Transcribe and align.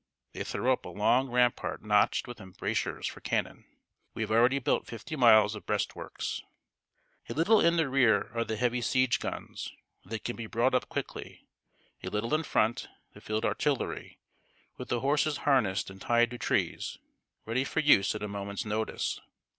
They 0.33 0.43
throw 0.43 0.73
up 0.73 0.83
a 0.83 0.89
long 0.89 1.29
rampart 1.29 1.83
notched 1.83 2.27
with 2.27 2.41
embrasures 2.41 3.05
for 3.05 3.21
cannon. 3.21 3.65
We 4.15 4.23
have 4.23 4.31
already 4.31 4.57
built 4.57 4.87
fifty 4.87 5.15
miles 5.15 5.53
of 5.53 5.67
breastworks. 5.67 6.41
A 7.29 7.33
little 7.33 7.61
in 7.61 7.77
the 7.77 7.87
rear 7.87 8.31
are 8.33 8.43
the 8.43 8.55
heavy 8.57 8.81
siege 8.81 9.19
guns, 9.19 9.71
where 10.01 10.09
they 10.09 10.17
can 10.17 10.35
be 10.35 10.47
brought 10.47 10.73
up 10.73 10.89
quickly; 10.89 11.45
a 12.03 12.07
little 12.09 12.33
in 12.33 12.41
front, 12.41 12.87
the 13.13 13.21
field 13.21 13.45
artillery, 13.45 14.17
with 14.75 14.87
the 14.89 15.01
horses 15.01 15.37
harnessed 15.45 15.91
and 15.91 16.01
tied 16.01 16.31
to 16.31 16.39
trees, 16.39 16.97
ready 17.45 17.63
for 17.63 17.79
use 17.81 18.15
at 18.15 18.23
a 18.23 18.27
moment's 18.27 18.65
notice. 18.65 19.21